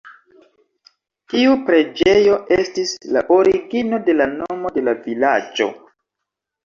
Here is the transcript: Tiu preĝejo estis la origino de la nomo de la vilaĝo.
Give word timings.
Tiu 1.33 1.51
preĝejo 1.67 2.39
estis 2.57 2.95
la 3.17 3.23
origino 3.37 4.01
de 4.09 4.17
la 4.19 4.27
nomo 4.33 4.73
de 4.79 4.85
la 4.89 4.97
vilaĝo. 5.09 5.69